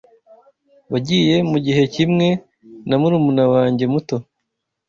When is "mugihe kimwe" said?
1.51-2.27